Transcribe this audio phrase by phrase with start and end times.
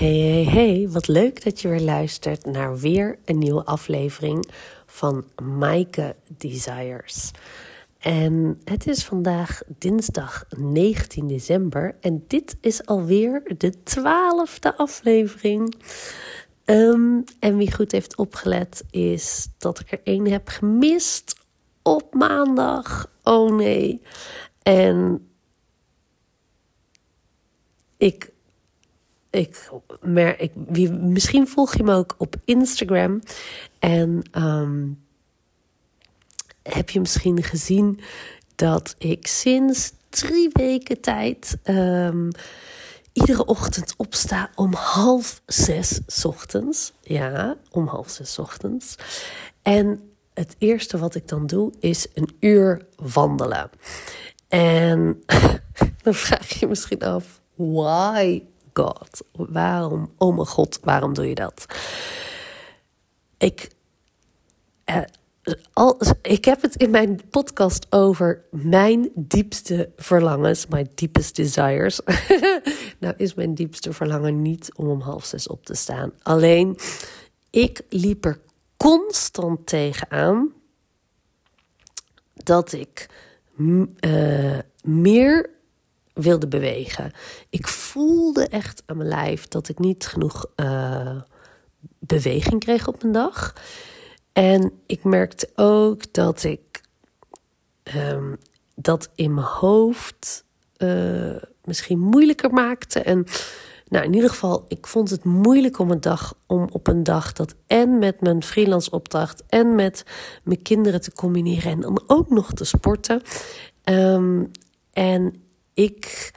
[0.00, 4.48] Hey, hey, hey, wat leuk dat je weer luistert naar weer een nieuwe aflevering
[4.86, 7.30] van Maaike Desires.
[7.98, 15.74] En het is vandaag dinsdag 19 december en dit is alweer de twaalfde aflevering.
[16.64, 21.34] Um, en wie goed heeft opgelet is dat ik er één heb gemist
[21.82, 23.10] op maandag.
[23.22, 24.02] Oh nee.
[24.62, 25.28] En
[27.96, 28.32] ik
[29.30, 29.70] ik,
[30.00, 30.54] mer, ik,
[30.90, 33.22] misschien volg je me ook op Instagram.
[33.78, 35.04] En um,
[36.62, 38.00] heb je misschien gezien
[38.54, 42.30] dat ik sinds drie weken tijd um,
[43.12, 46.92] iedere ochtend opsta om half zes ochtends.
[47.02, 48.94] Ja, om half zes ochtends.
[49.62, 53.70] En het eerste wat ik dan doe is een uur wandelen.
[54.48, 55.22] En
[56.02, 58.42] dan vraag je misschien af, why
[59.32, 61.66] Waarom, oh mijn God, waarom doe je dat?
[63.38, 63.70] Ik,
[64.84, 65.02] eh,
[66.22, 72.00] ik heb het in mijn podcast over mijn diepste verlangens, my deepest desires.
[73.00, 76.12] nou is mijn diepste verlangen niet om om half zes op te staan.
[76.22, 76.78] Alleen,
[77.50, 78.40] ik liep er
[78.76, 80.52] constant tegenaan
[82.34, 83.08] dat ik
[83.56, 85.50] uh, meer
[86.14, 87.12] wilde bewegen.
[87.50, 91.20] Ik voelde echt aan mijn lijf dat ik niet genoeg uh,
[91.98, 93.54] beweging kreeg op een dag.
[94.32, 96.80] En ik merkte ook dat ik
[97.96, 98.36] um,
[98.74, 100.44] dat in mijn hoofd
[100.78, 103.00] uh, misschien moeilijker maakte.
[103.00, 103.26] En
[103.88, 107.32] nou, in ieder geval, ik vond het moeilijk om een dag om op een dag
[107.32, 110.04] dat en met mijn freelance opdracht en met
[110.44, 113.22] mijn kinderen te combineren en dan ook nog te sporten.
[113.84, 114.50] Um,
[114.92, 115.42] en
[115.84, 116.32] ik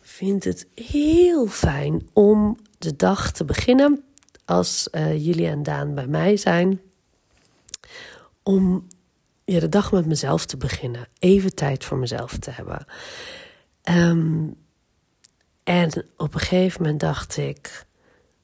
[0.00, 4.04] vind het heel fijn om de dag te beginnen
[4.44, 6.80] als uh, jullie en Daan bij mij zijn.
[8.42, 8.86] Om
[9.44, 11.08] ja, de dag met mezelf te beginnen.
[11.18, 12.86] Even tijd voor mezelf te hebben.
[13.90, 14.54] Um,
[15.64, 17.84] en op een gegeven moment dacht ik.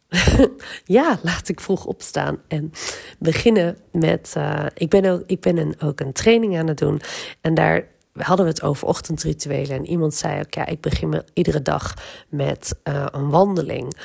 [0.85, 2.73] ja, laat ik vroeg opstaan en
[3.19, 4.35] beginnen met.
[4.37, 7.01] Uh, ik ben, ook, ik ben ook een training aan het doen.
[7.41, 9.77] En daar hadden we het over ochtendrituelen.
[9.77, 11.95] En iemand zei ook, ja, ik begin me iedere dag
[12.29, 13.97] met uh, een wandeling.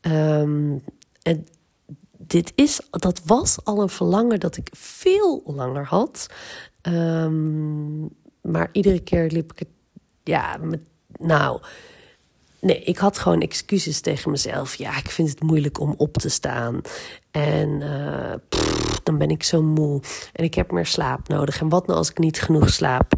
[0.00, 0.82] Um,
[1.22, 1.46] en
[2.18, 6.26] dit is, dat was al een verlangen dat ik veel langer had.
[6.82, 8.08] Um,
[8.42, 9.68] maar iedere keer liep ik het,
[10.22, 10.80] ja, met,
[11.12, 11.60] nou
[12.64, 14.74] Nee, ik had gewoon excuses tegen mezelf.
[14.74, 16.80] Ja, ik vind het moeilijk om op te staan.
[17.30, 17.82] En
[18.48, 20.02] pff, dan ben ik zo moe.
[20.32, 21.60] En ik heb meer slaap nodig.
[21.60, 23.12] En wat nou als ik niet genoeg slaap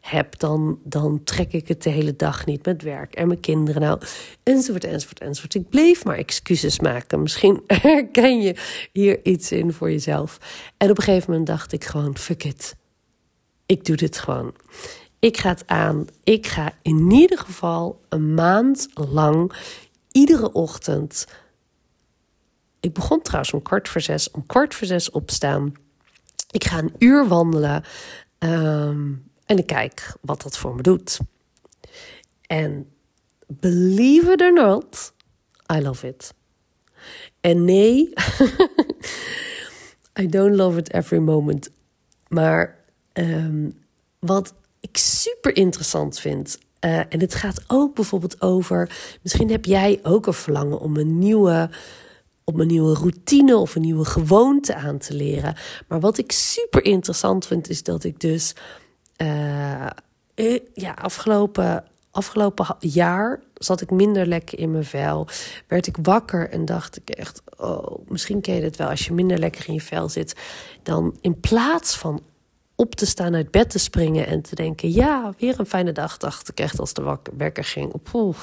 [0.00, 0.38] heb?
[0.38, 3.80] Dan, dan trek ik het de hele dag niet met werk en mijn kinderen.
[3.80, 4.00] Nou,
[4.42, 5.54] enzovoort, enzovoort, enzovoort.
[5.54, 7.22] Ik bleef maar excuses maken.
[7.22, 8.56] Misschien herken je
[8.92, 10.38] hier iets in voor jezelf.
[10.76, 12.76] En op een gegeven moment dacht ik gewoon: fuck it.
[13.66, 14.54] Ik doe dit gewoon.
[15.18, 16.06] Ik ga het aan.
[16.24, 19.52] Ik ga in ieder geval een maand lang
[20.12, 21.26] iedere ochtend.
[22.80, 25.72] Ik begon trouwens om kwart voor zes, om kwart voor zes opstaan.
[26.50, 27.84] Ik ga een uur wandelen
[28.38, 31.18] um, en ik kijk wat dat voor me doet.
[32.46, 32.92] En
[33.46, 35.12] believe it or not,
[35.74, 36.34] I love it.
[37.40, 38.12] En nee,
[40.20, 41.70] I don't love it every moment.
[42.28, 43.78] Maar um,
[44.18, 46.58] wat ik super interessant vind.
[46.84, 48.90] Uh, en het gaat ook bijvoorbeeld over.
[49.22, 51.70] Misschien heb jij ook een verlangen om een nieuwe.
[52.44, 55.56] Om een nieuwe routine of een nieuwe gewoonte aan te leren.
[55.88, 58.54] Maar wat ik super interessant vind, is dat ik dus.
[59.16, 59.86] Uh,
[60.74, 65.28] ja, afgelopen, afgelopen jaar zat ik minder lekker in mijn vel.
[65.66, 67.42] Werd ik wakker en dacht ik echt.
[67.56, 68.88] Oh, misschien ken je het wel.
[68.88, 70.36] Als je minder lekker in je vel zit.
[70.82, 72.22] Dan in plaats van
[72.80, 76.16] op te staan, uit bed te springen en te denken: ja, weer een fijne dag.
[76.16, 78.36] Dacht ik echt als de wekker ging: poeh,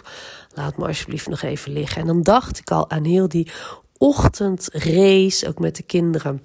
[0.54, 2.02] laat me alsjeblieft nog even liggen.
[2.02, 3.52] En dan dacht ik al aan heel die
[3.98, 6.42] ochtendrace, ook met de kinderen.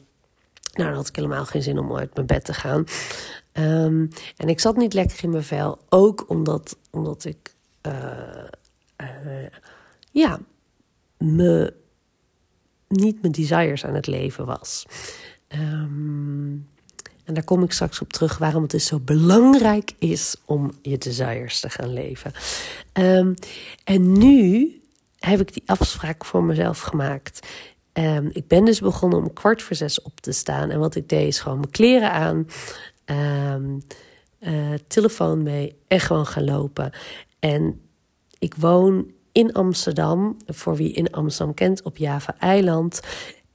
[0.72, 2.84] Nou, dan had ik helemaal geen zin om uit mijn bed te gaan.
[3.52, 7.54] Um, en ik zat niet lekker in mijn vel, ook omdat, omdat ik,
[7.86, 7.92] uh,
[9.02, 9.46] uh,
[10.10, 10.40] ja,
[11.18, 11.74] me,
[12.88, 14.86] niet mijn desires aan het leven was.
[15.48, 16.68] Um,
[17.30, 20.98] en daar kom ik straks op terug waarom het dus zo belangrijk is om je
[20.98, 22.32] desires te gaan leven.
[22.92, 23.34] Um,
[23.84, 24.74] en nu
[25.18, 27.46] heb ik die afspraak voor mezelf gemaakt.
[27.92, 30.70] Um, ik ben dus begonnen om kwart voor zes op te staan.
[30.70, 32.46] En wat ik deed is gewoon mijn kleren aan,
[33.54, 33.82] um,
[34.40, 36.92] uh, telefoon mee en gewoon gaan lopen.
[37.38, 37.80] En
[38.38, 43.00] ik woon in Amsterdam, voor wie in Amsterdam kent, op Java-eiland.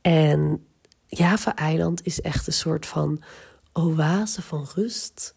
[0.01, 0.65] En
[1.07, 3.23] Java-eiland is echt een soort van
[3.77, 5.35] oase van rust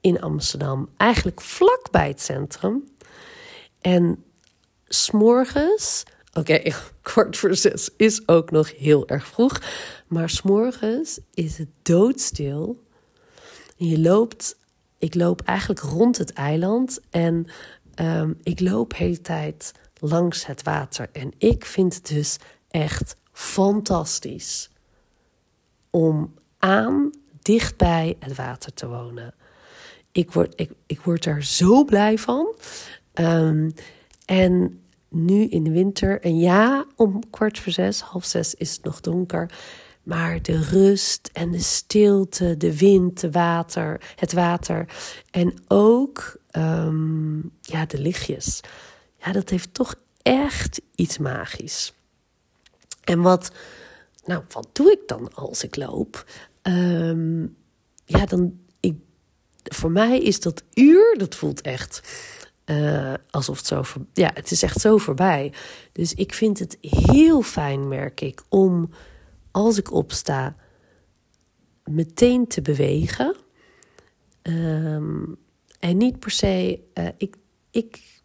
[0.00, 0.88] in Amsterdam.
[0.96, 2.88] Eigenlijk vlak bij het centrum.
[3.80, 4.24] En
[4.84, 6.02] s'morgens,
[6.32, 6.60] oké,
[7.02, 9.62] kwart voor zes is ook nog heel erg vroeg.
[10.06, 12.82] Maar s'morgens is het doodstil.
[13.76, 14.56] Je loopt,
[14.98, 17.00] ik loop eigenlijk rond het eiland.
[17.10, 17.46] En
[18.00, 21.08] um, ik loop de hele tijd langs het water.
[21.12, 22.36] En ik vind het dus
[22.70, 24.70] echt fantastisch
[25.90, 27.12] om aan
[27.48, 29.34] dichtbij het water te wonen.
[30.12, 32.54] Ik word, ik, ik word er zo blij van.
[33.14, 33.74] Um,
[34.24, 38.84] en nu in de winter, en ja, om kwart voor zes, half zes is het
[38.84, 39.50] nog donker.
[40.02, 44.88] Maar de rust en de stilte, de wind, de water, het water.
[45.30, 48.60] En ook um, ja, de lichtjes.
[49.18, 51.92] Ja, dat heeft toch echt iets magisch.
[53.04, 53.50] En wat,
[54.24, 56.24] nou, wat doe ik dan als ik loop?
[56.68, 57.56] Um,
[58.04, 58.96] ja, dan, ik,
[59.62, 62.00] voor mij is dat uur, dat voelt echt
[62.66, 63.82] uh, alsof het zo,
[64.12, 65.52] ja, het is echt zo voorbij.
[65.92, 68.90] Dus ik vind het heel fijn, merk ik, om
[69.50, 70.56] als ik opsta,
[71.84, 73.36] meteen te bewegen.
[74.42, 75.36] Um,
[75.78, 77.36] en niet per se, uh, ik,
[77.70, 78.17] ik,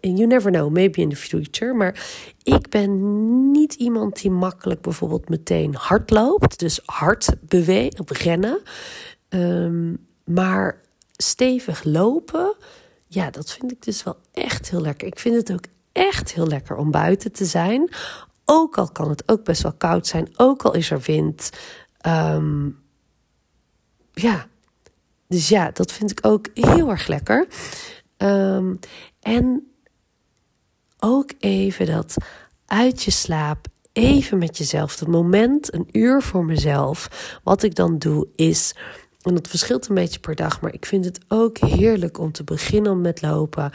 [0.00, 1.74] you never know, maybe in the future.
[1.74, 2.06] Maar
[2.42, 6.58] ik ben niet iemand die makkelijk bijvoorbeeld meteen hard loopt.
[6.58, 8.62] Dus hard bewegen, rennen.
[9.28, 10.80] Um, maar
[11.16, 12.56] stevig lopen,
[13.06, 15.06] ja, dat vind ik dus wel echt heel lekker.
[15.06, 17.88] Ik vind het ook echt heel lekker om buiten te zijn.
[18.44, 21.50] Ook al kan het ook best wel koud zijn, ook al is er wind.
[22.06, 22.80] Um,
[24.12, 24.46] ja,
[25.28, 27.46] dus ja, dat vind ik ook heel erg lekker.
[28.22, 28.78] Um,
[29.20, 29.72] en
[30.98, 32.16] ook even dat
[32.66, 34.98] uit je slaap, even met jezelf.
[34.98, 37.08] Het moment, een uur voor mezelf.
[37.42, 38.74] Wat ik dan doe is,
[39.22, 42.44] en dat verschilt een beetje per dag, maar ik vind het ook heerlijk om te
[42.44, 43.72] beginnen met lopen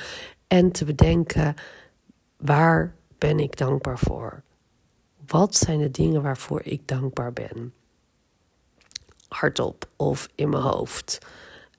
[0.47, 1.55] en te bedenken:
[2.37, 4.43] waar ben ik dankbaar voor?
[5.27, 7.73] Wat zijn de dingen waarvoor ik dankbaar ben?
[9.27, 11.17] Hardop of in mijn hoofd.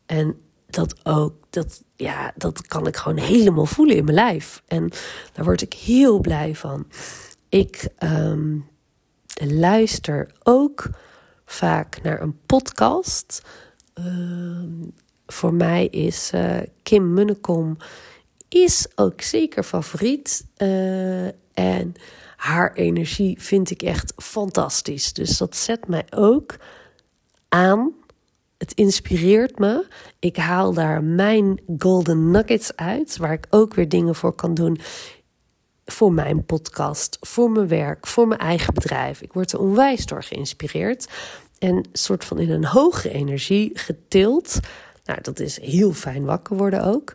[0.06, 4.62] En dat ook, dat, ja, dat kan ik gewoon helemaal voelen in mijn lijf.
[4.66, 4.90] En
[5.32, 6.86] daar word ik heel blij van.
[7.48, 8.68] Ik um,
[9.34, 10.90] luister ook
[11.44, 13.42] vaak naar een podcast.
[13.94, 14.92] Um,
[15.26, 17.76] voor mij is uh, Kim Munnekom
[18.48, 20.46] is ook zeker favoriet.
[20.58, 21.94] Uh, en
[22.36, 25.12] haar energie vind ik echt fantastisch.
[25.12, 26.56] Dus dat zet mij ook
[27.48, 27.92] aan
[28.58, 29.86] het inspireert me.
[30.18, 34.78] Ik haal daar mijn golden nuggets uit, waar ik ook weer dingen voor kan doen.
[35.84, 39.22] Voor mijn podcast, voor mijn werk, voor mijn eigen bedrijf.
[39.22, 41.08] Ik word er onwijs door geïnspireerd.
[41.58, 44.60] En soort van in een hoge energie getild.
[45.04, 47.12] Nou, dat is heel fijn wakker worden ook.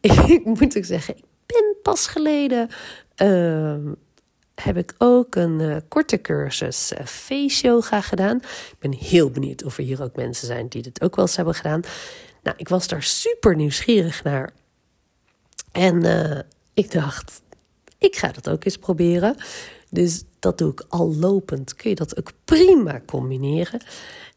[0.00, 2.68] Ik moet ook zeggen, ik ben pas geleden
[3.22, 3.92] uh,
[4.62, 8.36] heb ik ook een uh, korte cursus uh, face yoga gedaan.
[8.36, 11.36] Ik ben heel benieuwd of er hier ook mensen zijn die dit ook wel eens
[11.36, 11.82] hebben gedaan.
[12.42, 14.50] Nou, ik was daar super nieuwsgierig naar.
[15.72, 16.38] En uh,
[16.74, 17.42] ik dacht,
[17.98, 19.36] ik ga dat ook eens proberen.
[19.90, 21.74] Dus dat doe ik al lopend.
[21.74, 23.80] Kun je dat ook prima combineren.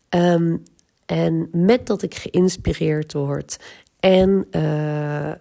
[0.10, 0.64] Um,
[1.06, 3.58] en met dat ik geïnspireerd word
[4.00, 5.38] en nou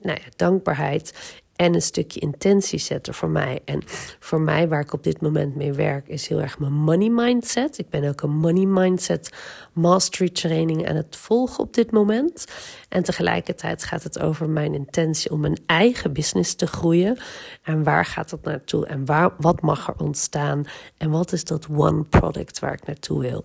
[0.00, 3.60] ja, dankbaarheid en een stukje intentie zetten voor mij.
[3.64, 3.82] En
[4.18, 7.78] voor mij, waar ik op dit moment mee werk, is heel erg mijn money mindset.
[7.78, 9.32] Ik ben ook een money mindset
[9.72, 12.44] mastery training aan het volgen op dit moment.
[12.88, 17.18] En tegelijkertijd gaat het over mijn intentie om mijn eigen business te groeien.
[17.62, 18.86] En waar gaat dat naartoe?
[18.86, 20.64] En waar, wat mag er ontstaan?
[20.96, 23.44] En wat is dat one product waar ik naartoe wil?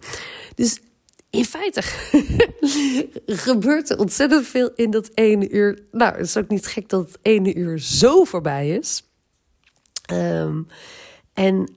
[0.53, 0.81] Dus
[1.35, 1.81] in feite
[3.45, 5.79] gebeurt er ontzettend veel in dat ene uur.
[5.91, 9.03] Nou, het is ook niet gek dat het ene uur zo voorbij is.
[10.11, 10.67] Um,
[11.33, 11.69] en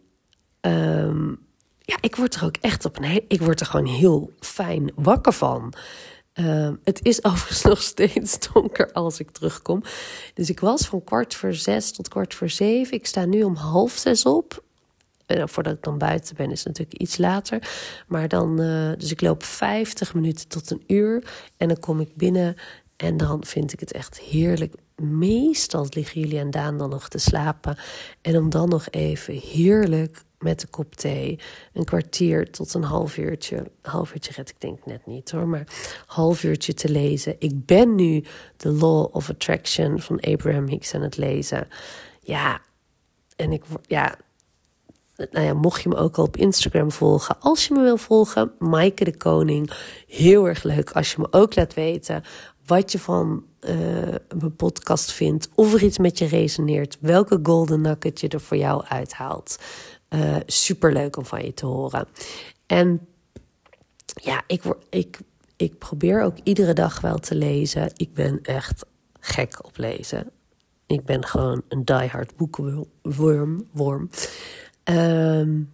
[0.60, 1.46] um,
[1.78, 3.24] ja, ik word er ook echt op een.
[3.28, 5.74] Ik word er gewoon heel fijn wakker van.
[6.34, 9.82] Um, het is overigens nog steeds donker als ik terugkom.
[10.34, 12.96] Dus ik was van kwart voor zes tot kwart voor zeven.
[12.96, 14.62] Ik sta nu om half zes op.
[15.28, 17.68] Eh, voordat ik dan buiten ben, is het natuurlijk iets later.
[18.06, 21.24] Maar dan, uh, dus ik loop 50 minuten tot een uur.
[21.56, 22.56] En dan kom ik binnen.
[22.96, 27.18] En dan vind ik het echt heerlijk meestal liggen jullie en Daan dan nog te
[27.18, 27.78] slapen.
[28.20, 31.38] En om dan nog even heerlijk met een kop thee
[31.72, 33.70] een kwartier tot een half uurtje.
[33.82, 35.66] Half uurtje red ik denk net niet hoor, maar
[36.06, 37.36] half uurtje te lezen.
[37.38, 38.24] Ik ben nu
[38.56, 41.68] The Law of Attraction van Abraham Hicks aan het lezen.
[42.20, 42.60] Ja,
[43.36, 44.18] en ik, ja,
[45.30, 47.40] nou ja, mocht je me ook al op Instagram volgen.
[47.40, 49.70] Als je me wil volgen, Maaike de Koning.
[50.06, 52.24] Heel erg leuk als je me ook laat weten
[52.66, 53.70] wat je van uh,
[54.38, 55.48] mijn podcast vindt.
[55.54, 56.96] Of er iets met je resoneert.
[57.00, 59.58] Welke golden nugget je er voor jou uithaalt.
[60.10, 62.08] Uh, Super leuk om van je te horen.
[62.66, 63.06] En
[64.14, 65.18] ja, ik, ik,
[65.56, 67.92] ik probeer ook iedere dag wel te lezen.
[67.96, 68.84] Ik ben echt
[69.20, 70.30] gek op lezen.
[70.86, 73.66] Ik ben gewoon een diehard boekenworm.
[73.72, 74.10] Worm.
[74.90, 75.72] Um,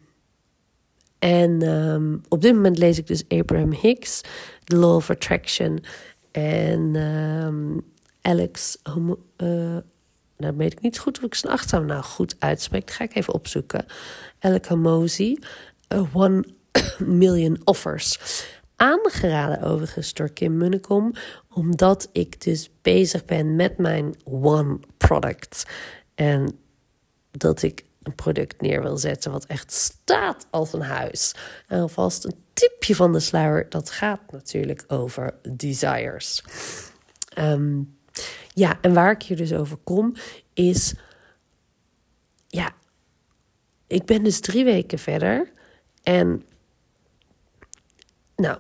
[1.19, 4.21] en um, op dit moment lees ik dus Abraham Hicks,
[4.65, 5.85] The Law of Attraction.
[6.31, 7.81] En um,
[8.21, 9.77] Alex, uh,
[10.37, 12.91] nou weet ik niet goed of ik zijn achternaam nou goed uitspreek.
[12.91, 13.85] Ga ik even opzoeken.
[14.39, 15.45] Alex uh,
[16.13, 16.45] One
[16.99, 18.19] Million Offers.
[18.77, 21.13] Aangeraden overigens door Kim Munnekom,
[21.51, 25.65] omdat ik dus bezig ben met mijn One Product.
[26.15, 26.59] En
[27.31, 31.35] dat ik een product neer wil zetten wat echt staat als een huis.
[31.67, 36.45] En alvast een tipje van de sluier, dat gaat natuurlijk over desires.
[37.29, 37.83] Ehm,
[38.53, 40.15] ja, en waar ik hier dus over kom,
[40.53, 40.95] is.
[42.49, 42.73] Ja,
[43.87, 45.53] ik ben dus drie weken verder.
[46.03, 46.45] En.
[48.37, 48.59] Nou.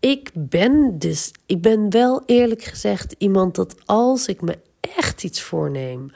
[0.00, 1.32] Ik ben dus.
[1.46, 6.10] Ik ben wel eerlijk gezegd iemand dat als ik me echt iets voorneem.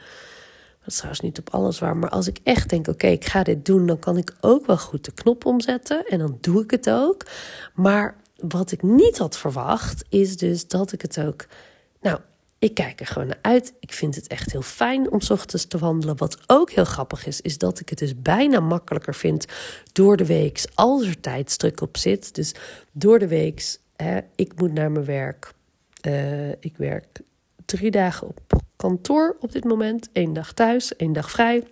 [0.85, 3.43] Dat is trouwens niet op alles waar, maar als ik echt denk: oké, ik ga
[3.43, 6.05] dit doen, dan kan ik ook wel goed de knop omzetten.
[6.05, 7.25] En dan doe ik het ook.
[7.73, 11.45] Maar wat ik niet had verwacht, is dus dat ik het ook.
[12.01, 12.19] Nou,
[12.59, 13.73] ik kijk er gewoon naar uit.
[13.79, 16.17] Ik vind het echt heel fijn om ochtends te wandelen.
[16.17, 19.45] Wat ook heel grappig is, is dat ik het dus bijna makkelijker vind
[19.91, 22.35] door de week als er tijdsdruk op zit.
[22.35, 22.55] Dus
[22.91, 25.53] door de week, hè, ik moet naar mijn werk.
[26.07, 27.21] Uh, ik werk
[27.65, 28.54] drie dagen op
[28.85, 30.09] kantoor op dit moment.
[30.11, 31.63] één dag thuis, één dag vrij.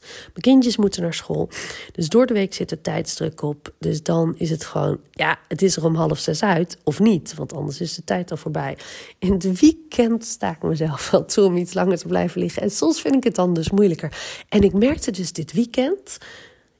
[0.00, 1.48] Mijn kindjes moeten naar school.
[1.92, 3.72] Dus door de week zit er tijdsdruk op.
[3.78, 7.34] Dus dan is het gewoon, ja, het is er om half zes uit of niet.
[7.34, 8.78] Want anders is de tijd al voorbij.
[9.18, 12.62] In het weekend sta ik mezelf wel toe om iets langer te blijven liggen.
[12.62, 14.16] En soms vind ik het dan dus moeilijker.
[14.48, 16.18] En ik merkte dus dit weekend,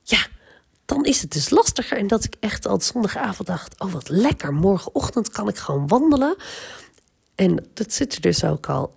[0.02, 0.26] ja,
[0.84, 1.98] dan is het dus lastiger.
[1.98, 4.54] En dat ik echt al zondagavond dacht, oh wat lekker.
[4.54, 6.36] Morgenochtend kan ik gewoon wandelen.
[7.34, 8.94] En dat zit er dus ook al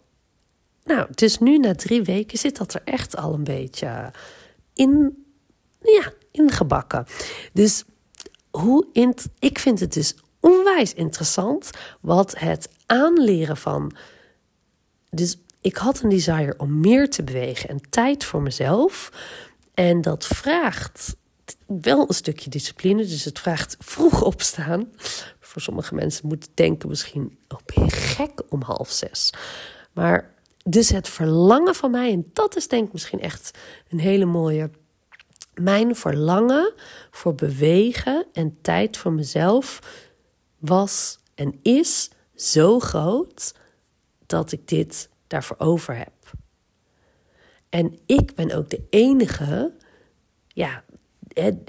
[0.88, 4.12] nou, dus nu na drie weken zit dat er echt al een beetje
[4.74, 5.26] in,
[5.82, 7.06] ja, ingebakken.
[7.54, 7.84] Dus
[8.52, 11.70] hoe in, ik vind het dus onwijs interessant
[12.02, 13.96] wat het aanleren van.
[15.10, 19.12] Dus ik had een desire om meer te bewegen en tijd voor mezelf.
[19.74, 21.16] En dat vraagt
[21.66, 23.06] wel een stukje discipline.
[23.06, 24.90] Dus het vraagt vroeg opstaan.
[25.40, 29.34] Voor sommige mensen moeten denken misschien, oh gek om half zes.
[29.94, 30.36] Maar
[30.70, 33.58] dus het verlangen van mij, en dat is denk ik misschien echt
[33.90, 34.70] een hele mooie.
[35.54, 36.74] Mijn verlangen
[37.12, 39.80] voor bewegen en tijd voor mezelf
[40.58, 43.56] was en is zo groot
[44.26, 46.12] dat ik dit daarvoor over heb.
[47.70, 49.74] En ik ben ook de enige,
[50.48, 50.84] ja,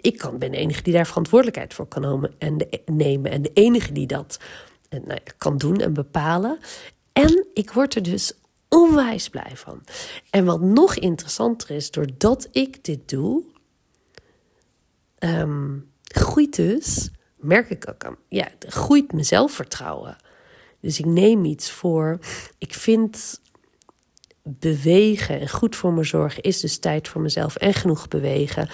[0.01, 3.31] ik kan, ben de enige die daar verantwoordelijkheid voor kan nemen en de, nemen.
[3.31, 4.39] En de enige die dat
[4.89, 6.59] nou kan doen en bepalen.
[7.13, 8.33] En ik word er dus
[8.69, 9.85] onwijs blij van.
[10.31, 13.43] En wat nog interessanter is, doordat ik dit doe,
[15.19, 20.17] um, groeit dus, merk ik ook aan, ja, groeit mijn zelfvertrouwen.
[20.81, 22.19] Dus ik neem iets voor.
[22.59, 23.41] Ik vind
[24.43, 28.69] bewegen en goed voor me zorgen is dus tijd voor mezelf en genoeg bewegen.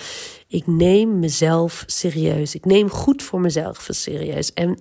[0.46, 2.54] Ik neem mezelf serieus.
[2.54, 4.52] Ik neem goed voor mezelf serieus.
[4.52, 4.78] En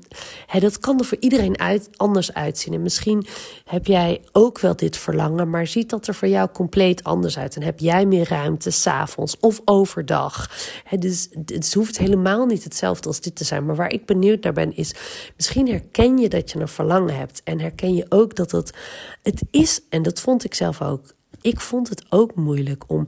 [0.48, 2.74] hè, dat kan er voor iedereen uit, anders uitzien.
[2.74, 3.26] En misschien
[3.66, 7.56] heb jij ook wel dit verlangen, maar ziet dat er voor jou compleet anders uit.
[7.56, 10.50] En heb jij meer ruimte s'avonds of overdag.
[10.84, 13.66] Hè, dus het hoeft helemaal niet hetzelfde als dit te zijn.
[13.66, 14.94] Maar waar ik benieuwd naar ben, is
[15.36, 17.42] misschien herken je dat je een verlangen hebt.
[17.44, 18.74] En herken je ook dat het,
[19.22, 21.14] het is, en dat vond ik zelf ook.
[21.42, 23.08] Ik vond het ook moeilijk om.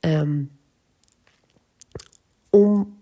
[0.00, 0.53] Um,
[2.54, 2.98] om,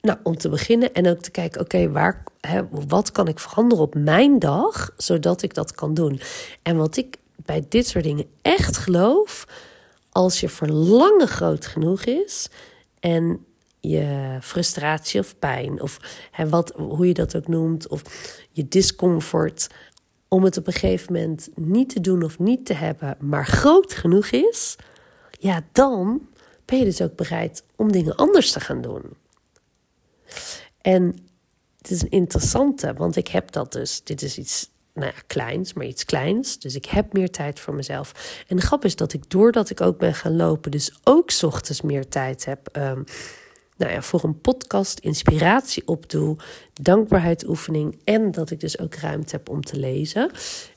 [0.00, 2.24] nou, om te beginnen en ook te kijken, oké, waar,
[2.70, 6.20] wat kan ik veranderen op mijn dag, zodat ik dat kan doen.
[6.62, 9.46] En wat ik bij dit soort dingen echt geloof,
[10.10, 12.48] als je verlangen groot genoeg is
[13.00, 13.44] en
[13.80, 15.98] je frustratie of pijn, of
[16.30, 18.02] hè, wat, hoe je dat ook noemt, of
[18.50, 19.66] je discomfort
[20.28, 23.92] om het op een gegeven moment niet te doen of niet te hebben, maar groot
[23.92, 24.76] genoeg is,
[25.38, 26.28] ja, dan
[26.68, 29.02] ben je dus ook bereid om dingen anders te gaan doen.
[30.80, 31.18] En
[31.78, 34.04] het is een interessante, want ik heb dat dus.
[34.04, 36.58] Dit is iets nou ja, kleins, maar iets kleins.
[36.58, 38.42] Dus ik heb meer tijd voor mezelf.
[38.46, 41.80] En de grap is dat ik, doordat ik ook ben gaan lopen, dus ook ochtends
[41.80, 42.76] meer tijd heb.
[42.76, 43.04] Um,
[43.76, 46.36] nou ja, voor een podcast inspiratie opdoe,
[46.72, 50.30] dankbaarheidsoefening en dat ik dus ook ruimte heb om te lezen.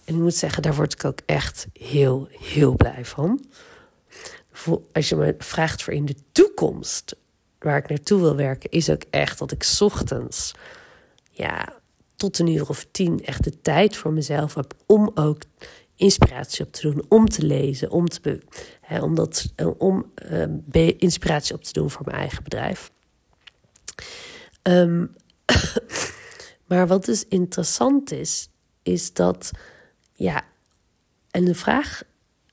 [0.06, 3.46] En ik moet zeggen, daar word ik ook echt heel, heel blij van.
[4.92, 7.16] Als je me vraagt voor in de toekomst,
[7.60, 10.52] waar ik naartoe wil werken, is ook echt dat ik ochtends,
[11.30, 11.74] ja,
[12.16, 15.42] tot een uur of tien echt de tijd voor mezelf heb om ook
[15.96, 18.42] inspiratie op te doen, om te lezen, om, te
[19.02, 20.12] om, dat, eh, om
[20.72, 22.92] uh, inspiratie op te doen voor mijn eigen bedrijf.
[24.64, 25.16] Um,
[26.68, 28.50] maar wat dus interessant is,
[28.84, 29.52] is dat,
[30.14, 30.44] ja,
[31.32, 32.04] en de vraag,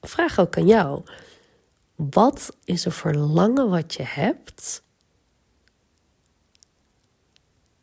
[0.01, 1.03] vraag ook aan jou.
[1.99, 4.83] Wat is een verlangen wat je hebt,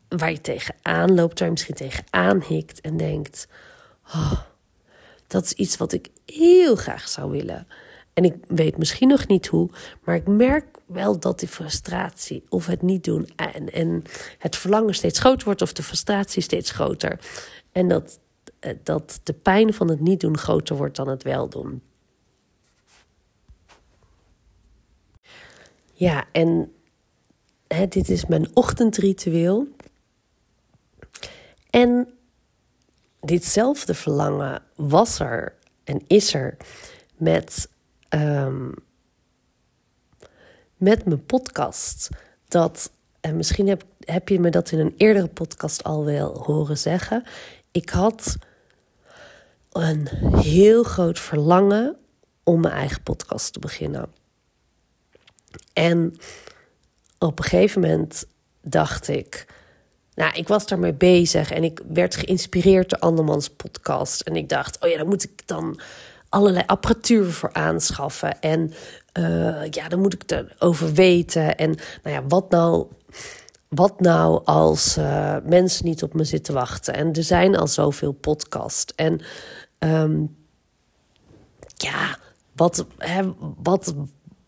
[0.07, 3.48] waar je tegenaan loopt, waar je misschien tegenaan hikt en denkt:
[4.07, 4.39] oh,
[5.27, 7.67] dat is iets wat ik heel graag zou willen.
[8.13, 9.69] En ik weet misschien nog niet hoe,
[10.03, 14.03] maar ik merk wel dat die frustratie of het niet doen en, en
[14.38, 17.19] het verlangen steeds groter wordt of de frustratie steeds groter.
[17.72, 18.19] En dat,
[18.60, 21.81] eh, dat de pijn van het niet doen groter wordt dan het wel doen.
[25.97, 26.73] Ja, en
[27.67, 29.67] hè, dit is mijn ochtendritueel.
[31.69, 32.07] En
[33.21, 36.57] ditzelfde verlangen was er en is er
[37.17, 37.69] met,
[38.09, 38.73] um,
[40.77, 42.09] met mijn podcast.
[42.47, 46.77] Dat, en misschien heb, heb je me dat in een eerdere podcast al wel horen
[46.77, 47.23] zeggen.
[47.71, 48.35] Ik had
[49.71, 51.97] een heel groot verlangen
[52.43, 54.09] om mijn eigen podcast te beginnen.
[55.74, 56.17] En
[57.19, 58.25] op een gegeven moment
[58.62, 59.45] dacht ik
[60.15, 64.21] nou, ik was daarmee bezig en ik werd geïnspireerd door andermans podcast.
[64.21, 65.79] En ik dacht, oh ja, daar moet ik dan
[66.29, 68.41] allerlei apparatuur voor aanschaffen.
[68.41, 68.74] En
[69.19, 71.57] uh, ja, dan moet ik erover weten.
[71.57, 72.87] En nou ja, wat nou,
[73.68, 76.94] wat nou als uh, mensen niet op me zitten wachten?
[76.94, 78.94] En er zijn al zoveel podcasts.
[78.96, 79.22] En
[79.79, 80.35] um,
[81.75, 82.18] ja,
[82.55, 83.94] wat, hè, wat,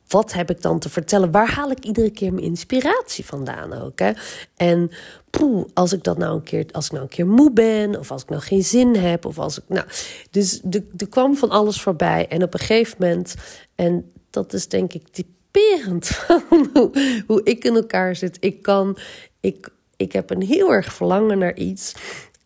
[0.07, 1.31] wat heb ik dan te vertellen?
[1.31, 3.99] Waar haal ik iedere keer mijn inspiratie vandaan ook?
[3.99, 4.11] Hè?
[4.55, 4.91] En
[5.29, 8.11] poeh, als ik dat nou een keer, als ik nou een keer moe ben, of
[8.11, 9.63] als ik nou geen zin heb, of als ik.
[9.67, 9.85] Nou,
[10.31, 10.61] dus
[10.97, 12.27] er kwam van alles voorbij.
[12.27, 13.35] En op een gegeven moment,
[13.75, 18.37] en dat is denk ik typerend van hoe, hoe ik in elkaar zit.
[18.39, 18.97] Ik kan,
[19.39, 21.95] ik, ik heb een heel erg verlangen naar iets.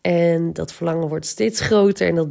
[0.00, 2.28] En dat verlangen wordt steeds groter en dat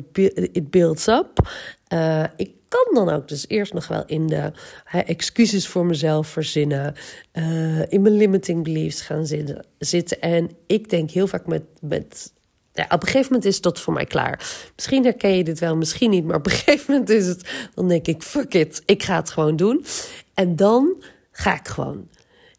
[0.52, 1.50] it builds up.
[1.94, 4.52] Uh, ik kan dan ook dus eerst nog wel in de
[4.92, 6.96] excuses voor mezelf verzinnen,
[7.34, 10.22] uh, in mijn limiting beliefs gaan zitten, zitten.
[10.22, 12.34] En ik denk heel vaak met, met
[12.74, 14.70] ja, op een gegeven moment is dat voor mij klaar.
[14.76, 17.88] Misschien herken je dit wel, misschien niet, maar op een gegeven moment is het, dan
[17.88, 19.86] denk ik, fuck it, ik ga het gewoon doen.
[20.34, 22.10] En dan ga ik gewoon.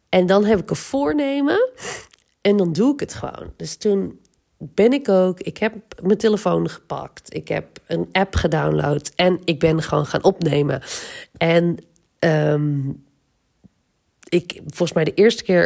[0.09, 1.71] En dan heb ik een voornemen
[2.41, 3.53] en dan doe ik het gewoon.
[3.57, 4.21] Dus toen
[4.75, 5.41] ben ik ook.
[5.41, 7.35] Ik heb mijn telefoon gepakt.
[7.35, 9.13] Ik heb een app gedownload.
[9.17, 10.83] En ik ben gewoon gaan opnemen.
[11.37, 11.77] En
[12.19, 13.05] um,
[14.29, 15.65] ik, volgens mij de eerste keer.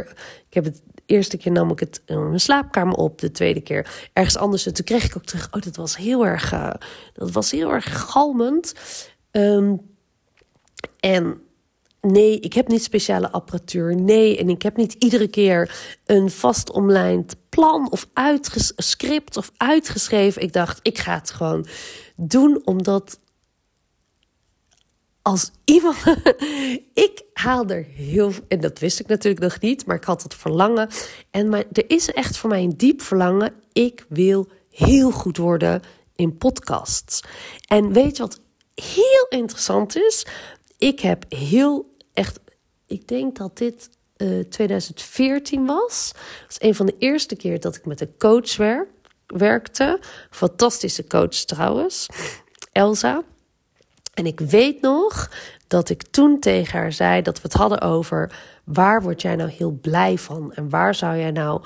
[0.48, 3.18] Ik heb het de eerste keer nam ik het in mijn slaapkamer op.
[3.18, 4.66] De tweede keer ergens anders.
[4.66, 5.48] En toen kreeg ik ook terug.
[5.50, 6.52] Oh, dat was heel erg.
[6.52, 6.72] Uh,
[7.12, 8.74] dat was heel erg galmend.
[9.30, 9.80] Um,
[11.00, 11.40] en
[12.12, 13.96] Nee, ik heb niet speciale apparatuur.
[13.96, 18.08] Nee, en ik heb niet iedere keer een vast omlijnd plan of
[18.76, 20.42] script of uitgeschreven.
[20.42, 21.66] Ik dacht, ik ga het gewoon
[22.16, 23.18] doen, omdat
[25.22, 25.96] als iemand.
[27.06, 28.32] ik haal er heel.
[28.48, 30.88] En dat wist ik natuurlijk nog niet, maar ik had het verlangen.
[31.30, 33.52] En maar, er is echt voor mij een diep verlangen.
[33.72, 35.82] Ik wil heel goed worden
[36.14, 37.22] in podcasts.
[37.68, 38.40] En weet je wat
[38.74, 40.26] heel interessant is?
[40.78, 42.40] Ik heb heel echt,
[42.86, 43.90] ik denk dat dit
[44.48, 46.12] 2014 eh, was.
[46.14, 48.88] Dat is een van de eerste keer dat ik met een coach werk,
[49.26, 50.00] werkte.
[50.30, 52.06] Fantastische coach trouwens,
[52.72, 53.22] Elsa.
[54.14, 55.30] En ik weet nog
[55.66, 59.50] dat ik toen tegen haar zei dat we het hadden over waar word jij nou
[59.50, 61.62] heel blij van en waar zou jij nou,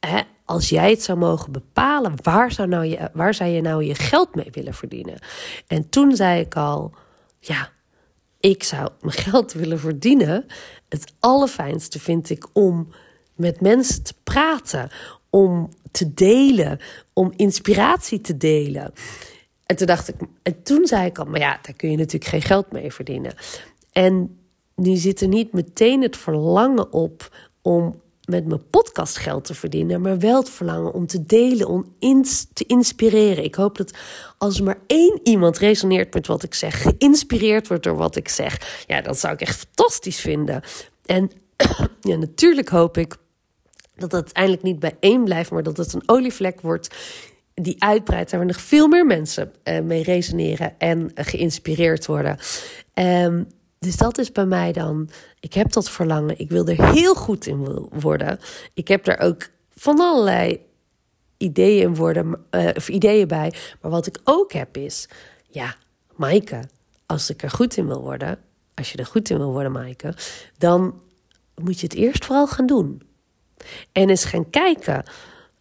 [0.00, 3.84] hè, als jij het zou mogen bepalen, waar zou, nou je, waar zou je nou
[3.84, 5.18] je geld mee willen verdienen?
[5.66, 6.94] En toen zei ik al,
[7.38, 7.70] ja,
[8.42, 10.46] ik zou mijn geld willen verdienen.
[10.88, 12.88] Het allerfijnste vind ik om
[13.34, 14.90] met mensen te praten.
[15.30, 16.78] om te delen,
[17.12, 18.92] om inspiratie te delen.
[19.66, 22.30] En toen dacht ik, en toen zei ik al, maar ja, daar kun je natuurlijk
[22.30, 23.34] geen geld mee verdienen.
[23.92, 24.38] En
[24.74, 30.00] nu zit er niet meteen het verlangen op om met mijn podcast geld te verdienen,
[30.00, 31.94] maar wel het verlangen om te delen, om
[32.52, 33.44] te inspireren.
[33.44, 33.92] Ik hoop dat
[34.38, 38.84] als maar één iemand resoneert met wat ik zeg, geïnspireerd wordt door wat ik zeg,
[38.86, 40.62] ja, dat zou ik echt fantastisch vinden.
[41.04, 41.30] En
[42.00, 43.16] ja, natuurlijk hoop ik
[43.94, 46.94] dat het uiteindelijk niet bij één blijft, maar dat het een olievlek wordt
[47.54, 52.38] die uitbreidt, waar nog veel meer mensen uh, mee resoneren en geïnspireerd worden.
[52.94, 53.46] Um,
[53.82, 55.08] dus dat is bij mij dan.
[55.40, 56.38] Ik heb dat verlangen.
[56.38, 58.38] Ik wil er heel goed in worden.
[58.74, 60.60] Ik heb daar ook van allerlei
[61.36, 63.54] ideeën worden, uh, of ideeën bij.
[63.80, 65.08] Maar wat ik ook heb is,
[65.48, 65.74] ja,
[66.14, 66.64] Maaike,
[67.06, 68.38] als ik er goed in wil worden,
[68.74, 70.14] als je er goed in wil worden, Maaike,
[70.58, 71.00] dan
[71.54, 73.02] moet je het eerst vooral gaan doen.
[73.92, 75.04] En eens gaan kijken.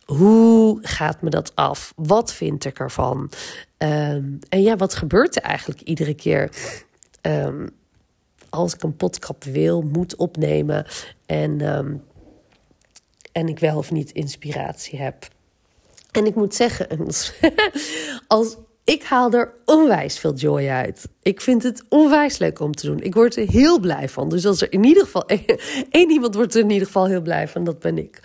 [0.05, 1.93] Hoe gaat me dat af?
[1.95, 3.31] Wat vind ik ervan?
[3.77, 6.51] Um, en ja, wat gebeurt er eigenlijk iedere keer?
[7.21, 7.79] Um,
[8.51, 10.85] als ik een podcast wil, moet opnemen
[11.25, 12.03] en, um,
[13.31, 15.27] en ik wel of niet inspiratie heb.
[16.11, 16.87] En ik moet zeggen,
[18.27, 21.07] als, ik haal er onwijs veel joy uit.
[21.21, 23.01] Ik vind het onwijs leuk om te doen.
[23.01, 24.29] Ik word er heel blij van.
[24.29, 25.25] Dus als er in ieder geval
[25.89, 28.19] één iemand wordt er in ieder geval heel blij van, dat ben ik.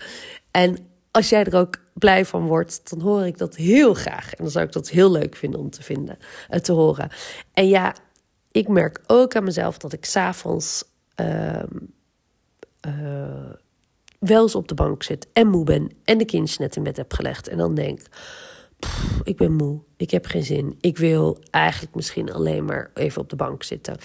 [0.51, 0.77] En
[1.11, 4.33] als jij er ook blij van wordt, dan hoor ik dat heel graag.
[4.33, 6.17] En dan zou ik dat heel leuk vinden om te vinden,
[6.49, 7.09] uh, te horen.
[7.53, 7.95] En ja,
[8.57, 10.83] ik merk ook aan mezelf dat ik s'avonds
[11.21, 11.63] uh,
[14.19, 16.97] wel eens op de bank zit en moe ben en de kindjes net in bed
[16.97, 17.47] heb gelegd.
[17.47, 18.01] En dan denk
[19.23, 20.77] ik ben moe, ik heb geen zin.
[20.79, 23.97] Ik wil eigenlijk misschien alleen maar even op de bank zitten.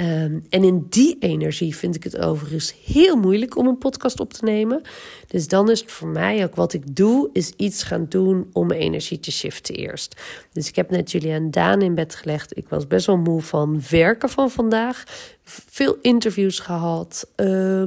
[0.00, 4.32] Um, en in die energie vind ik het overigens heel moeilijk om een podcast op
[4.32, 4.82] te nemen.
[5.26, 8.66] Dus dan is het voor mij ook wat ik doe, is iets gaan doen om
[8.66, 10.20] mijn energie te shiften eerst.
[10.52, 12.56] Dus ik heb net Julian Daan in bed gelegd.
[12.56, 15.04] Ik was best wel moe van werken van vandaag.
[15.44, 17.84] Veel interviews gehad, uh,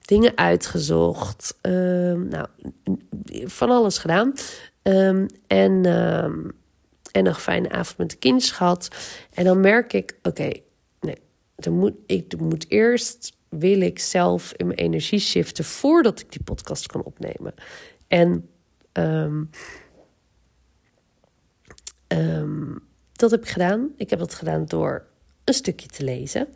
[0.00, 1.58] dingen uitgezocht.
[1.62, 1.72] Uh,
[2.12, 2.46] nou,
[3.44, 4.32] van alles gedaan.
[4.82, 5.84] En, en
[7.12, 8.88] een fijne avond met de kindjes gehad.
[9.34, 10.50] En dan merk ik, oké,
[11.56, 16.42] dan moet, ik moet eerst wil ik zelf in mijn energie shiften voordat ik die
[16.42, 17.54] podcast kan opnemen.
[18.06, 18.48] En
[18.92, 19.50] um,
[22.08, 22.78] um,
[23.12, 23.92] dat heb ik gedaan.
[23.96, 25.06] Ik heb dat gedaan door
[25.44, 26.48] een stukje te lezen.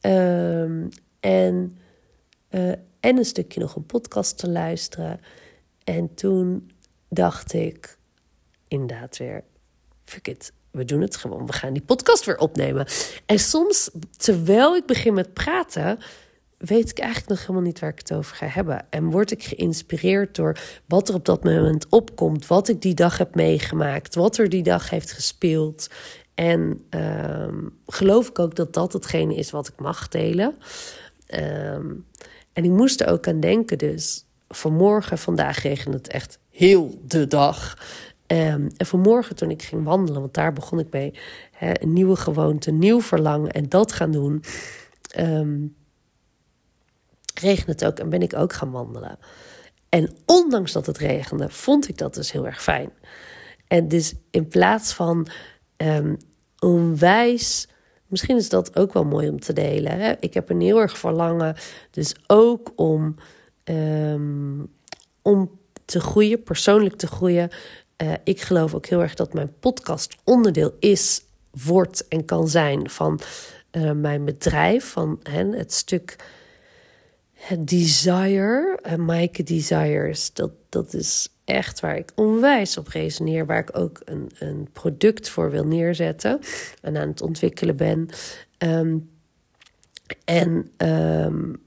[0.00, 0.88] Um,
[1.20, 1.78] en,
[2.50, 5.20] uh, en een stukje nog een podcast te luisteren.
[5.84, 6.70] En toen
[7.08, 7.98] dacht ik
[8.68, 9.44] inderdaad weer,
[10.04, 11.46] fuck it we doen het gewoon.
[11.46, 12.86] We gaan die podcast weer opnemen.
[13.26, 15.98] En soms, terwijl ik begin met praten,
[16.58, 18.86] weet ik eigenlijk nog helemaal niet waar ik het over ga hebben.
[18.90, 23.18] En word ik geïnspireerd door wat er op dat moment opkomt, wat ik die dag
[23.18, 25.88] heb meegemaakt, wat er die dag heeft gespeeld.
[26.34, 30.56] En um, geloof ik ook dat dat hetgene is wat ik mag delen.
[31.34, 32.06] Um,
[32.52, 37.26] en ik moest er ook aan denken, dus vanmorgen, vandaag regent het echt heel de
[37.26, 37.78] dag.
[38.32, 41.14] Um, en vanmorgen toen ik ging wandelen, want daar begon ik mee,
[41.58, 44.44] een nieuwe gewoonte, nieuw verlangen en dat gaan doen,
[45.18, 45.76] um,
[47.42, 49.18] het ook en ben ik ook gaan wandelen.
[49.88, 52.90] En ondanks dat het regende, vond ik dat dus heel erg fijn.
[53.68, 55.28] En dus in plaats van
[55.76, 56.16] um,
[56.58, 57.68] onwijs,
[58.06, 60.00] misschien is dat ook wel mooi om te delen.
[60.00, 60.12] Hè?
[60.20, 61.56] Ik heb een heel erg verlangen,
[61.90, 63.14] dus ook om,
[65.22, 67.50] om te groeien, persoonlijk te groeien,
[68.02, 72.90] uh, ik geloof ook heel erg dat mijn podcast onderdeel is, wordt en kan zijn
[72.90, 73.20] van
[73.72, 76.16] uh, mijn bedrijf, van hè, het stuk
[77.32, 80.32] het desire, uh, Maaike Desires.
[80.32, 85.28] Dat, dat is echt waar ik onwijs op resoneer, waar ik ook een, een product
[85.28, 86.40] voor wil neerzetten
[86.82, 88.08] en aan het ontwikkelen ben.
[88.58, 89.10] Um,
[90.24, 91.62] en um,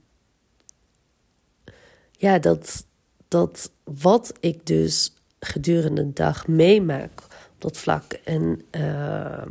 [2.11, 2.85] ja, dat,
[3.27, 5.13] dat wat ik dus
[5.45, 7.11] gedurende de dag meemaak
[7.53, 8.13] op dat vlak.
[8.13, 9.45] En uh,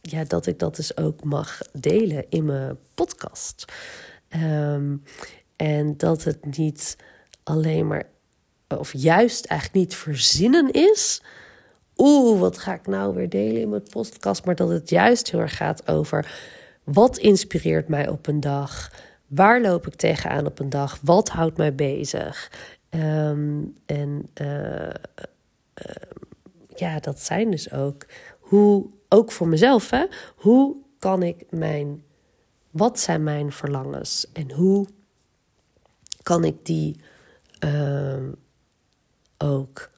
[0.00, 3.64] ja, dat ik dat dus ook mag delen in mijn podcast.
[4.42, 5.02] Um,
[5.56, 6.96] en dat het niet
[7.42, 8.04] alleen maar,
[8.68, 11.22] of juist eigenlijk niet verzinnen is.
[11.96, 14.44] Oeh, wat ga ik nou weer delen in mijn podcast?
[14.44, 16.32] Maar dat het juist heel erg gaat over
[16.84, 18.92] wat inspireert mij op een dag?
[19.26, 20.98] Waar loop ik tegenaan op een dag?
[21.02, 22.50] Wat houdt mij bezig?
[22.90, 24.90] Um, en Ehm,
[26.76, 28.06] ja, dat zijn dus ook
[28.40, 30.06] hoe, ook voor mezelf, hè,
[30.36, 32.04] hoe kan ik mijn,
[32.70, 34.86] wat zijn mijn verlangens en hoe
[36.22, 36.96] kan ik die,
[37.64, 38.28] uh,
[39.38, 39.90] ook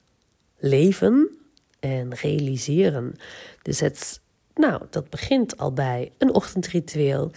[0.57, 1.39] leven
[1.81, 3.15] en realiseren.
[3.63, 4.21] Dus het,
[4.55, 7.31] nou, dat begint al bij een ochtendritueel.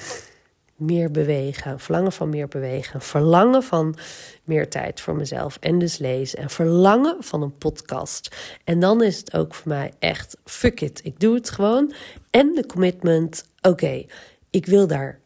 [0.79, 3.95] Meer bewegen, verlangen van meer bewegen, verlangen van
[4.43, 8.35] meer tijd voor mezelf en dus lezen en verlangen van een podcast.
[8.63, 11.93] En dan is het ook voor mij echt fuck it, ik doe het gewoon.
[12.29, 14.05] En de commitment, oké,
[14.49, 15.19] ik wil daar,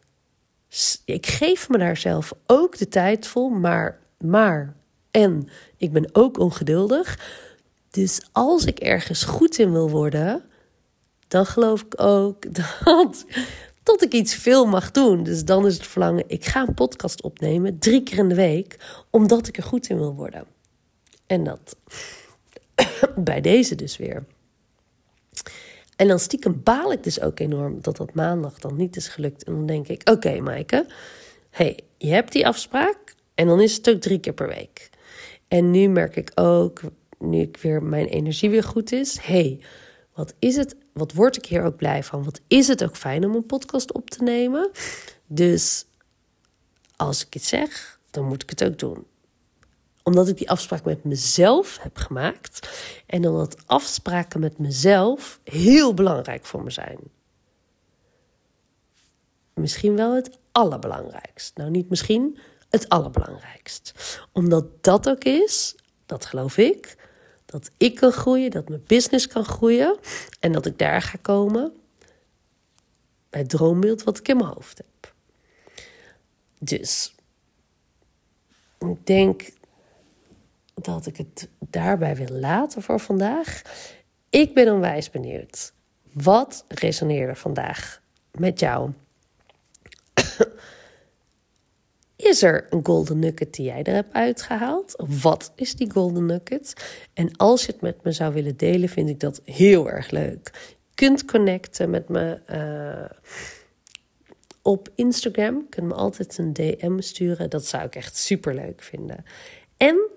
[1.04, 4.74] ik geef me daar zelf ook de tijd voor, maar, maar,
[5.10, 7.18] en ik ben ook ongeduldig.
[7.90, 10.44] Dus als ik ergens goed in wil worden,
[11.28, 13.24] dan geloof ik ook dat,
[13.84, 15.22] dat ik iets veel mag doen.
[15.22, 18.76] Dus dan is het verlangen, ik ga een podcast opnemen drie keer in de week,
[19.10, 20.46] omdat ik er goed in wil worden.
[21.26, 21.76] En dat
[23.16, 24.24] bij deze dus weer.
[25.96, 29.44] En dan stiekem baal ik dus ook enorm dat dat maandag dan niet is gelukt.
[29.44, 30.86] En dan denk ik, oké okay, Maaike,
[31.50, 34.90] hey, je hebt die afspraak en dan is het ook drie keer per week.
[35.48, 36.80] En nu merk ik ook,
[37.18, 39.60] nu ik weer mijn energie weer goed is, hey,
[40.14, 40.76] wat is het?
[40.94, 42.24] Wat word ik hier ook blij van?
[42.24, 44.70] Wat is het ook fijn om een podcast op te nemen?
[45.26, 45.84] Dus
[46.96, 49.06] als ik het zeg, dan moet ik het ook doen
[50.04, 52.68] omdat ik die afspraak met mezelf heb gemaakt.
[53.06, 56.98] En omdat afspraken met mezelf heel belangrijk voor me zijn.
[59.54, 61.56] Misschien wel het allerbelangrijkst.
[61.56, 62.38] Nou, niet misschien,
[62.70, 63.92] het allerbelangrijkst.
[64.32, 65.76] Omdat dat ook is,
[66.06, 66.96] dat geloof ik,
[67.54, 69.98] dat ik kan groeien, dat mijn business kan groeien
[70.40, 71.72] en dat ik daar ga komen
[73.30, 75.14] bij het droombeeld wat ik in mijn hoofd heb.
[76.58, 77.14] Dus
[78.78, 79.50] ik denk
[80.74, 83.62] dat ik het daarbij wil laten voor vandaag.
[84.30, 85.72] Ik ben onwijs benieuwd.
[86.12, 88.92] Wat resoneerde vandaag met jou?
[92.24, 95.04] Is er een golden nugget die jij er hebt uitgehaald?
[95.22, 96.72] Wat is die golden nugget?
[97.12, 100.50] En als je het met me zou willen delen, vind ik dat heel erg leuk.
[100.68, 103.18] Je kunt connecten met me uh,
[104.62, 105.68] op Instagram.
[105.68, 107.50] Kun me altijd een DM sturen.
[107.50, 109.24] Dat zou ik echt super leuk vinden.
[109.76, 110.10] En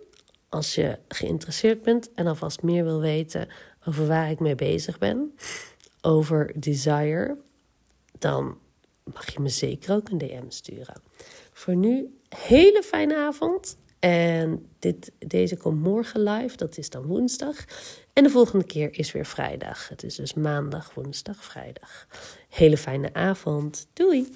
[0.49, 3.47] als je geïnteresseerd bent en alvast meer wil weten
[3.87, 5.35] over waar ik mee bezig ben,
[6.01, 7.37] over desire,
[8.19, 8.57] dan
[9.13, 11.01] mag je me zeker ook een DM sturen.
[11.57, 13.77] Voor nu, hele fijne avond.
[13.99, 17.65] En dit, deze komt morgen live, dat is dan woensdag.
[18.13, 19.89] En de volgende keer is weer vrijdag.
[19.89, 22.07] Het is dus maandag, woensdag, vrijdag.
[22.49, 23.87] Hele fijne avond.
[23.93, 24.27] Doei!